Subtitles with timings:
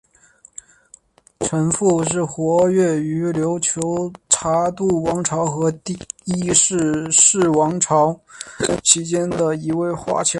[1.41, 8.19] 程复是活跃于琉球察度王朝和第一尚氏王朝
[8.83, 10.29] 期间的一位华侨。